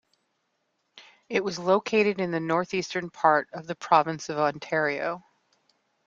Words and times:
It 1.29 1.43
was 1.43 1.59
located 1.59 2.19
in 2.19 2.31
the 2.31 2.39
northeastern 2.39 3.11
part 3.11 3.49
of 3.53 3.67
the 3.67 3.75
province 3.75 4.29
of 4.29 4.39
Ontario. 4.39 5.23